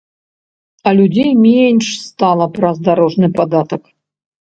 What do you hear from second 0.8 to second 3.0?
А людзей менш стала праз